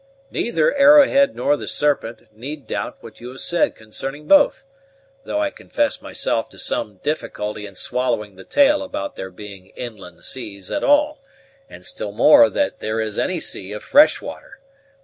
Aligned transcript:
Neither 0.31 0.73
Arrowhead 0.73 1.35
nor 1.35 1.55
the 1.55 1.67
Serpent 1.67 2.23
need 2.35 2.65
doubt 2.65 2.97
what 3.01 3.21
you 3.21 3.29
have 3.29 3.39
said 3.39 3.75
concerning 3.75 4.25
both, 4.25 4.65
though 5.25 5.39
I 5.39 5.51
confess 5.51 6.01
myself 6.01 6.49
to 6.49 6.57
some 6.57 6.97
difficulty 7.03 7.67
in 7.67 7.75
swallowing 7.75 8.35
the 8.35 8.43
tale 8.43 8.81
about 8.81 9.15
there 9.15 9.29
being 9.29 9.67
inland 9.75 10.23
seas 10.23 10.71
at 10.71 10.83
all, 10.83 11.21
and 11.69 11.85
still 11.85 12.13
more 12.13 12.49
that 12.49 12.79
there 12.79 12.99
is 12.99 13.19
any 13.19 13.39
sea 13.39 13.73
of 13.73 13.83
fresh 13.83 14.23
water. 14.23 14.59